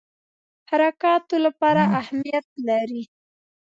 [0.69, 3.03] حرکاتو لپاره اهمیت لري.